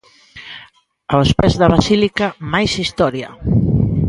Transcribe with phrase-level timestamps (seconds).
[1.13, 3.29] Aos pés da basílica, máis historia.